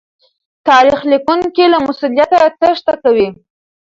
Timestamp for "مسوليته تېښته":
1.87-2.93